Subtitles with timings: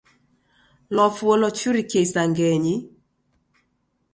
[0.93, 2.73] Lwafuo lwachurikie isangenyi.